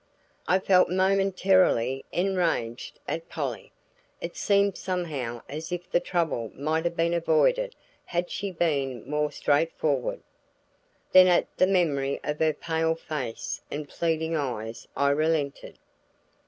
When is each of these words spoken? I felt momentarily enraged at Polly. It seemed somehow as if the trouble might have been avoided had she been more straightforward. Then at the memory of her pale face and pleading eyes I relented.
I 0.47 0.57
felt 0.57 0.89
momentarily 0.89 2.03
enraged 2.11 2.97
at 3.07 3.29
Polly. 3.29 3.71
It 4.19 4.35
seemed 4.35 4.75
somehow 4.75 5.43
as 5.47 5.71
if 5.71 5.87
the 5.91 5.99
trouble 5.99 6.51
might 6.55 6.85
have 6.85 6.95
been 6.97 7.13
avoided 7.13 7.75
had 8.05 8.31
she 8.31 8.49
been 8.49 9.07
more 9.07 9.31
straightforward. 9.31 10.21
Then 11.11 11.27
at 11.27 11.45
the 11.55 11.67
memory 11.67 12.19
of 12.23 12.39
her 12.39 12.51
pale 12.55 12.95
face 12.95 13.61
and 13.69 13.87
pleading 13.87 14.35
eyes 14.35 14.87
I 14.97 15.11
relented. 15.11 15.77